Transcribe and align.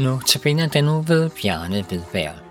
Nu 0.00 0.20
tabiner 0.26 0.68
den 0.68 0.84
nu 0.84 1.00
ved 1.00 1.30
Bjarne 1.30 1.84
Vedberg. 1.90 2.49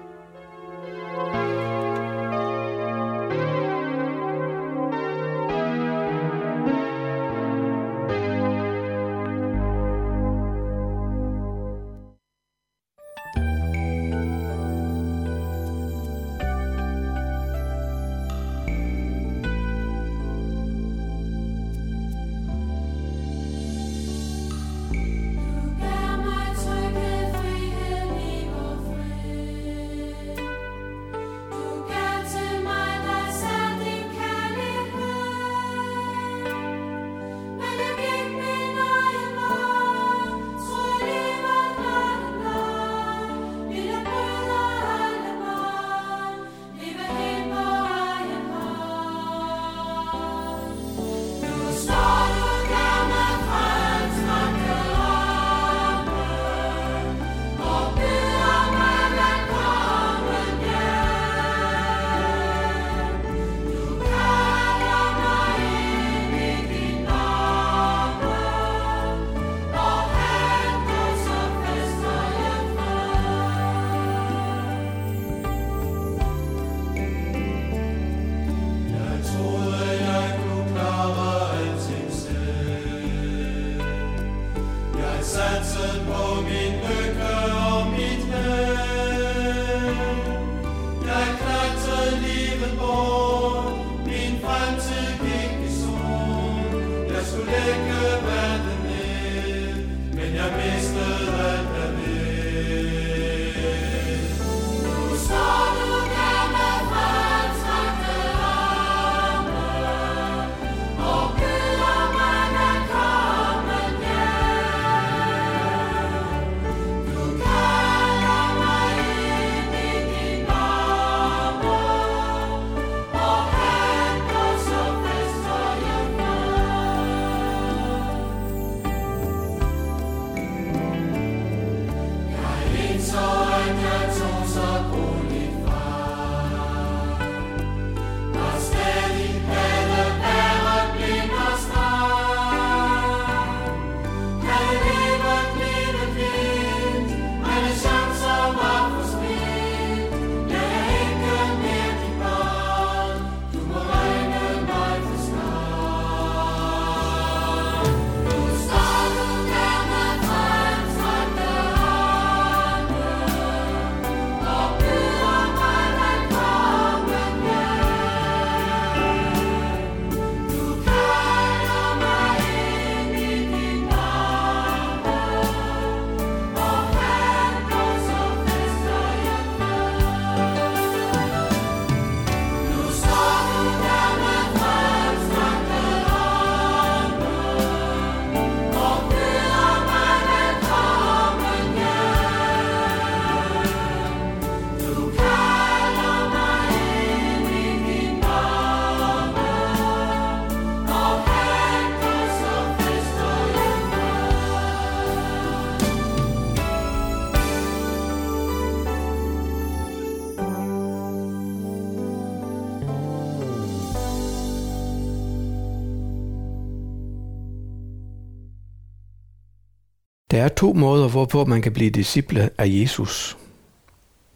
Der 220.31 220.43
er 220.43 220.47
to 220.47 220.73
måder, 220.73 221.07
hvorpå 221.07 221.45
man 221.45 221.61
kan 221.61 221.73
blive 221.73 221.89
disciple 221.89 222.49
af 222.57 222.65
Jesus. 222.67 223.37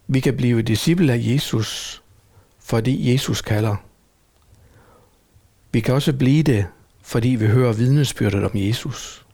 Vi 0.08 0.20
kan 0.20 0.38
blive 0.38 0.62
disciple 0.62 1.14
af 1.14 1.20
Jesus, 1.22 2.02
fordi 2.60 3.14
Jesus 3.14 3.42
kalder. 3.42 3.76
Vi 5.72 5.80
kan 5.80 5.94
også 5.94 6.14
blive 6.14 6.44
det, 6.44 6.66
fordi 7.02 7.30
vi 7.30 7.48
hører 7.48 7.74
vidnesbyrdet 7.74 8.44
om 8.44 8.52
Jesus. 8.54 9.26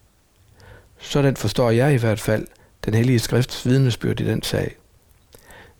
Sådan 0.98 1.36
forstår 1.36 1.70
jeg 1.70 1.94
i 1.94 1.98
hvert 1.98 2.20
fald 2.20 2.48
den 2.86 2.94
hellige 2.94 3.20
skrifts 3.20 3.66
vidnesbyrd 3.66 4.20
i 4.20 4.26
den 4.26 4.44
sag. 4.44 4.76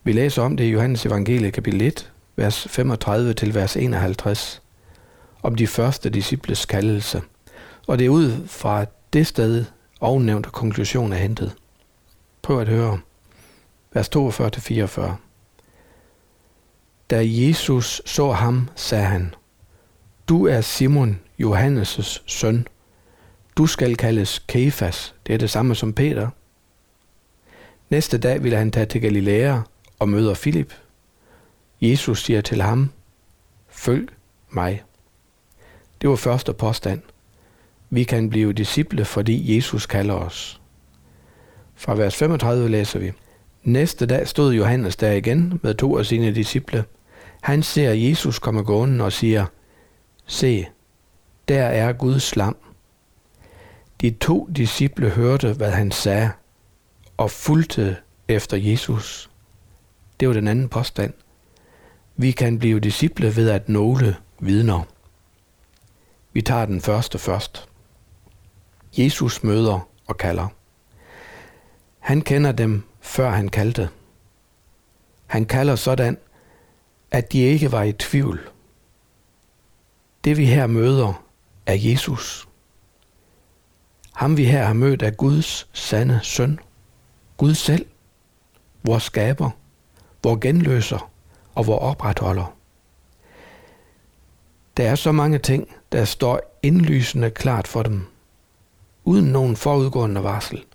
Vi 0.04 0.12
læser 0.12 0.42
om 0.42 0.58
det 0.58 0.64
i 0.64 0.70
Johannes 0.70 1.06
evangelie 1.06 1.52
kapitel 1.52 1.82
1, 1.82 2.12
vers 2.36 2.68
35 2.68 3.34
til 3.34 3.54
vers 3.54 3.78
51, 3.78 4.62
om 5.44 5.56
de 5.56 5.68
første 5.68 6.10
disciples 6.10 6.66
kaldelse. 6.66 7.22
Og 7.88 8.00
det 8.00 8.06
er 8.06 8.10
ud 8.10 8.48
fra 8.48 8.86
det 9.14 9.28
sted, 9.28 9.66
ovennævnte 10.00 10.50
konklusion 10.50 11.14
er 11.14 11.18
hentet. 11.18 11.56
Prøv 12.42 12.60
at 12.60 12.68
høre. 12.68 13.00
Vers 13.94 14.10
42-44. 14.16 15.12
Da 17.10 17.22
Jesus 17.26 18.02
så 18.06 18.32
ham, 18.32 18.70
sagde 18.76 19.06
han, 19.06 19.34
Du 20.30 20.48
er 20.48 20.62
Simon, 20.62 21.20
Johannes' 21.42 22.22
søn. 22.26 22.68
Du 23.58 23.68
skal 23.68 23.96
kaldes 23.96 24.40
Kefas. 24.48 25.16
Det 25.28 25.34
er 25.34 25.38
det 25.38 25.50
samme 25.50 25.76
som 25.76 25.94
Peter. 25.94 26.30
Næste 27.90 28.18
dag 28.18 28.44
ville 28.44 28.58
han 28.58 28.72
tage 28.72 28.86
til 28.86 29.02
Galilea 29.02 29.60
og 30.00 30.10
møder 30.10 30.34
Filip. 30.34 30.74
Jesus 31.82 32.24
siger 32.24 32.42
til 32.42 32.62
ham, 32.62 32.92
Følg 33.68 34.10
mig. 34.50 34.84
Det 36.02 36.10
var 36.10 36.16
første 36.16 36.54
påstand. 36.54 37.02
Vi 37.90 38.04
kan 38.04 38.30
blive 38.30 38.54
disciple, 38.54 39.06
fordi 39.06 39.56
Jesus 39.56 39.86
kalder 39.86 40.14
os. 40.14 40.62
Fra 41.76 41.96
vers 41.96 42.16
35 42.16 42.70
læser 42.70 43.00
vi. 43.00 43.12
Næste 43.64 44.06
dag 44.06 44.28
stod 44.28 44.54
Johannes 44.54 44.96
der 44.96 45.12
igen 45.12 45.60
med 45.64 45.74
to 45.74 45.98
af 45.98 46.06
sine 46.06 46.36
disciple. 46.36 46.86
Han 47.42 47.64
ser 47.64 47.92
Jesus 47.92 48.40
komme 48.40 48.64
gående 48.64 49.06
og 49.06 49.12
siger, 49.12 49.46
Se, 50.26 50.68
der 51.48 51.64
er 51.64 51.94
Guds 51.94 52.36
lam. 52.36 52.58
De 54.02 54.10
to 54.10 54.50
disciple 54.56 55.10
hørte, 55.10 55.54
hvad 55.54 55.72
han 55.72 55.92
sagde, 55.92 56.32
og 57.18 57.32
fulgte 57.32 57.98
efter 58.28 58.58
Jesus. 58.58 59.30
Det 60.20 60.28
var 60.28 60.34
den 60.34 60.48
anden 60.48 60.70
påstand. 60.70 61.14
Vi 62.16 62.32
kan 62.32 62.60
blive 62.60 62.80
disciple 62.80 63.36
ved 63.36 63.50
at 63.50 63.70
nåle 63.70 64.16
vidner. 64.40 64.84
Vi 66.34 66.42
tager 66.42 66.66
den 66.66 66.82
første 66.82 67.18
først. 67.20 67.70
Jesus 68.98 69.44
møder 69.44 69.88
og 70.08 70.18
kalder. 70.18 70.48
Han 72.00 72.22
kender 72.22 72.52
dem, 72.52 72.84
før 73.02 73.30
han 73.30 73.50
kaldte. 73.50 73.90
Han 75.26 75.46
kalder 75.46 75.76
sådan, 75.76 76.18
at 77.12 77.32
de 77.32 77.40
ikke 77.40 77.72
var 77.72 77.84
i 77.84 77.94
tvivl. 77.94 78.50
Det 80.24 80.38
vi 80.38 80.46
her 80.46 80.68
møder 80.68 81.24
er 81.66 81.76
Jesus. 81.76 82.48
Ham 84.14 84.38
vi 84.38 84.46
her 84.46 84.66
har 84.66 84.74
mødt 84.74 85.02
er 85.02 85.12
Guds 85.12 85.70
sande 85.74 86.20
søn. 86.24 86.60
Gud 87.38 87.56
selv, 87.56 87.86
vores 88.84 89.04
skaber, 89.04 89.50
vores 90.24 90.42
genløser 90.42 91.12
og 91.56 91.68
vores 91.68 91.82
opretholder. 91.82 92.56
Der 94.78 94.90
er 94.90 94.96
så 94.96 95.12
mange 95.12 95.38
ting, 95.38 95.76
der 95.92 96.06
står 96.06 96.60
indlysende 96.64 97.30
klart 97.30 97.68
for 97.68 97.84
dem, 97.84 98.08
uden 99.10 99.26
nogen 99.26 99.56
forudgående 99.56 100.24
varsel. 100.24 100.66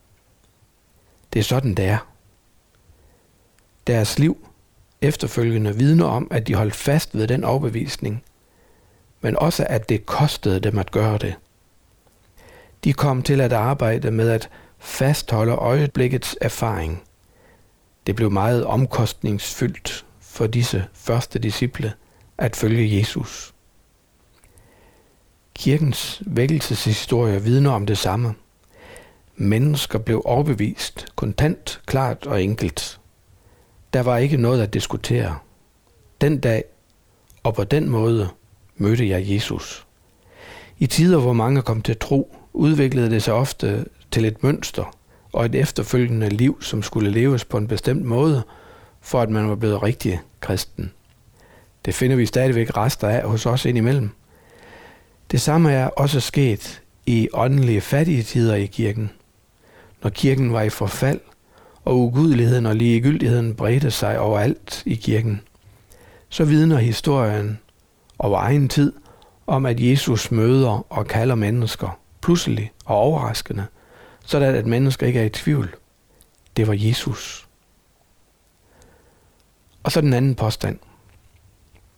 Det 1.32 1.38
er 1.38 1.44
sådan, 1.44 1.74
det 1.74 1.84
er. 1.84 1.98
Deres 3.86 4.18
liv 4.18 4.48
efterfølgende 5.00 5.76
vidner 5.76 6.06
om, 6.06 6.28
at 6.30 6.46
de 6.46 6.54
holdt 6.54 6.74
fast 6.74 7.16
ved 7.16 7.26
den 7.26 7.44
overbevisning, 7.44 8.24
men 9.20 9.36
også 9.36 9.66
at 9.70 9.88
det 9.88 10.06
kostede 10.06 10.60
dem 10.60 10.78
at 10.78 10.90
gøre 10.90 11.18
det. 11.18 11.34
De 12.84 12.92
kom 12.92 13.22
til 13.22 13.40
at 13.40 13.52
arbejde 13.52 14.10
med 14.10 14.30
at 14.30 14.50
fastholde 14.78 15.52
øjeblikkets 15.52 16.36
erfaring. 16.40 17.02
Det 18.06 18.16
blev 18.16 18.30
meget 18.30 18.64
omkostningsfyldt 18.64 20.06
for 20.20 20.46
disse 20.46 20.86
første 20.92 21.38
disciple 21.38 21.92
at 22.38 22.56
følge 22.56 22.98
Jesus. 22.98 23.53
Kirkens 25.54 26.22
vækkelseshistorie 26.26 27.42
vidner 27.42 27.70
om 27.70 27.86
det 27.86 27.98
samme. 27.98 28.34
Mennesker 29.36 29.98
blev 29.98 30.22
overbevist, 30.24 31.06
kontant, 31.16 31.80
klart 31.86 32.26
og 32.26 32.42
enkelt. 32.42 33.00
Der 33.92 34.00
var 34.00 34.16
ikke 34.16 34.36
noget 34.36 34.62
at 34.62 34.74
diskutere. 34.74 35.38
Den 36.20 36.38
dag 36.38 36.64
og 37.42 37.54
på 37.54 37.64
den 37.64 37.88
måde 37.88 38.28
mødte 38.76 39.08
jeg 39.08 39.30
Jesus. 39.30 39.86
I 40.78 40.86
tider, 40.86 41.18
hvor 41.18 41.32
mange 41.32 41.62
kom 41.62 41.82
til 41.82 41.96
tro, 41.98 42.36
udviklede 42.52 43.10
det 43.10 43.22
sig 43.22 43.34
ofte 43.34 43.86
til 44.10 44.24
et 44.24 44.42
mønster 44.42 44.96
og 45.32 45.44
et 45.44 45.54
efterfølgende 45.54 46.28
liv, 46.28 46.62
som 46.62 46.82
skulle 46.82 47.10
leves 47.10 47.44
på 47.44 47.58
en 47.58 47.68
bestemt 47.68 48.04
måde, 48.04 48.42
for 49.00 49.20
at 49.20 49.30
man 49.30 49.48
var 49.48 49.54
blevet 49.54 49.82
rigtig 49.82 50.20
kristen. 50.40 50.92
Det 51.84 51.94
finder 51.94 52.16
vi 52.16 52.26
stadigvæk 52.26 52.76
rester 52.76 53.08
af 53.08 53.28
hos 53.28 53.46
os 53.46 53.64
indimellem. 53.64 54.10
Det 55.34 55.42
samme 55.42 55.72
er 55.72 55.86
også 55.86 56.20
sket 56.20 56.82
i 57.06 57.28
åndelige 57.32 57.80
fattige 57.80 58.22
tider 58.22 58.54
i 58.54 58.66
kirken. 58.66 59.10
Når 60.02 60.10
kirken 60.10 60.52
var 60.52 60.62
i 60.62 60.68
forfald, 60.68 61.20
og 61.84 61.98
ugudeligheden 61.98 62.66
og 62.66 62.76
ligegyldigheden 62.76 63.54
bredte 63.54 63.90
sig 63.90 64.18
overalt 64.18 64.82
i 64.86 64.94
kirken, 64.94 65.40
så 66.28 66.44
vidner 66.44 66.78
historien 66.78 67.58
over 68.18 68.38
egen 68.38 68.68
tid 68.68 68.92
om, 69.46 69.66
at 69.66 69.80
Jesus 69.80 70.30
møder 70.30 70.86
og 70.92 71.06
kalder 71.06 71.34
mennesker 71.34 71.98
pludselig 72.20 72.72
og 72.84 72.96
overraskende, 72.96 73.66
sådan 74.26 74.54
at 74.54 74.66
mennesker 74.66 75.06
ikke 75.06 75.20
er 75.20 75.24
i 75.24 75.28
tvivl. 75.28 75.74
Det 76.56 76.66
var 76.66 76.74
Jesus. 76.78 77.48
Og 79.82 79.92
så 79.92 80.00
den 80.00 80.12
anden 80.12 80.34
påstand. 80.34 80.78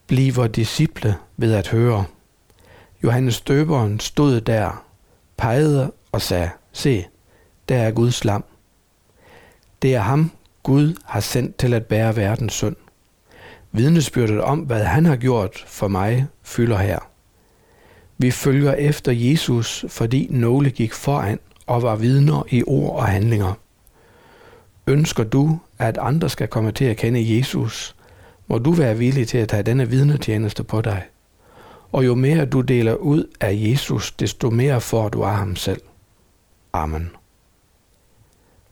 Bliver 0.06 0.46
disciple 0.46 1.16
ved 1.36 1.54
at 1.54 1.68
høre. 1.68 2.04
Johannes 3.02 3.40
døberen 3.40 4.00
stod 4.00 4.40
der, 4.40 4.84
pegede 5.37 5.93
og 6.12 6.22
sagde, 6.22 6.50
se, 6.72 7.04
der 7.69 7.76
er 7.76 7.90
Guds 7.90 8.25
lam. 8.25 8.44
Det 9.82 9.94
er 9.94 10.00
ham, 10.00 10.31
Gud 10.62 10.94
har 11.04 11.20
sendt 11.20 11.56
til 11.56 11.75
at 11.75 11.87
bære 11.87 12.16
verdens 12.16 12.52
synd. 12.52 12.76
Vidnesbyrdet 13.72 14.40
om, 14.40 14.58
hvad 14.58 14.84
han 14.84 15.06
har 15.06 15.16
gjort 15.16 15.64
for 15.66 15.88
mig, 15.88 16.26
fylder 16.43 16.78
her. 16.78 16.98
Vi 18.19 18.31
følger 18.31 18.72
efter 18.72 19.12
Jesus, 19.12 19.84
fordi 19.88 20.28
nogle 20.31 20.70
gik 20.70 20.93
foran 20.93 21.38
og 21.66 21.82
var 21.82 21.96
vidner 21.96 22.44
i 22.50 22.62
ord 22.66 22.96
og 22.96 23.04
handlinger. 23.04 23.52
Ønsker 24.87 25.25
du, 25.25 25.58
at 25.78 25.98
andre 25.98 26.28
skal 26.28 26.48
komme 26.48 26.72
til 26.72 26.84
at 26.84 26.96
kende 26.96 27.37
Jesus, 27.37 27.96
må 28.46 28.58
du 28.58 28.72
være 28.72 28.98
villig 28.98 29.28
til 29.28 29.38
at 29.38 29.48
tage 29.48 29.62
denne 29.62 29.88
vidnetjeneste 29.88 30.64
på 30.64 30.81
dig. 30.81 31.02
Og 31.92 32.06
jo 32.06 32.14
mere 32.14 32.46
du 32.46 32.60
deler 32.60 32.94
ud 32.94 33.24
af 33.40 33.52
Jesus, 33.54 34.12
desto 34.12 34.50
mere 34.50 34.80
får 34.80 35.08
du 35.08 35.24
af 35.24 35.36
ham 35.36 35.56
selv. 35.56 35.80
Amen. 36.72 37.10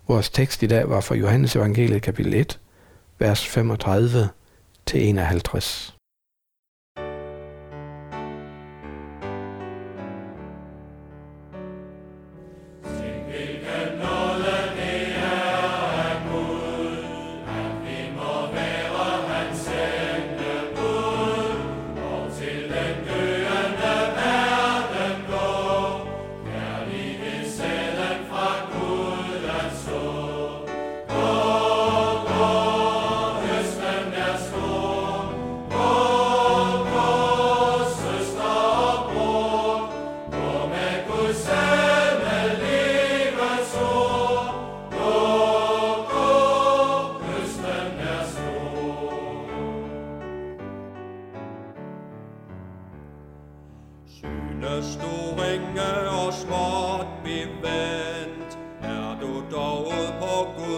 Vores 0.09 0.31
tekst 0.31 0.63
i 0.63 0.67
dag 0.67 0.89
var 0.91 1.01
fra 1.01 1.15
Johannes 1.15 1.57
Evangeliet 1.57 2.03
kapitel 2.03 2.35
1, 2.35 2.61
vers 3.19 3.47
35 3.47 4.29
til 4.87 5.09
51. 5.09 5.97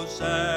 på 0.07 0.56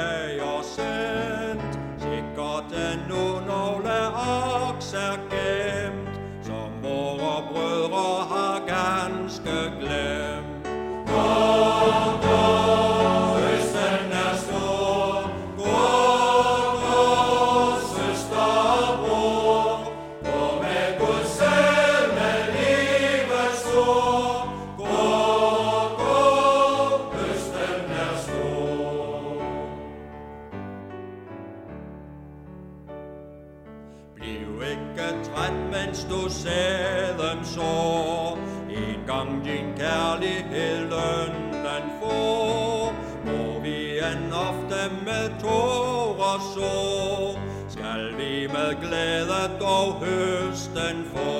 En 39.20 39.40
din 39.44 39.74
kærlighed 39.76 40.78
lønnen 40.90 41.90
får. 42.00 42.94
Må 43.24 43.60
vi 43.62 43.98
end 43.98 44.32
ofte 44.32 44.80
med 45.04 45.30
tårer 45.42 46.40
så, 46.54 47.38
skal 47.68 48.16
vi 48.16 48.46
med 48.46 48.80
glæde 48.80 49.42
dog 49.60 49.92
høsten 50.04 51.04
få. 51.12 51.30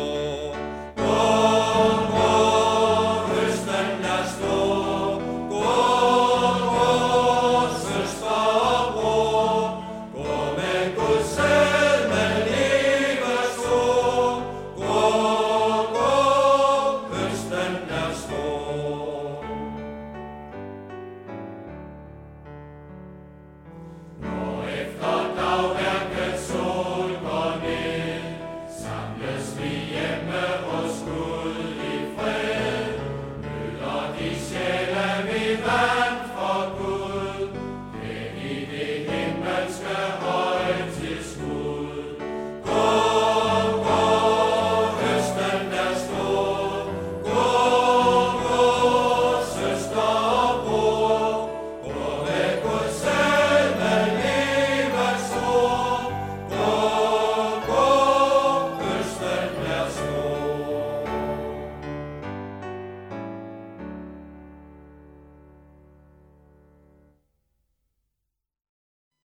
Kom, 0.97 2.07
kom. 2.13 2.70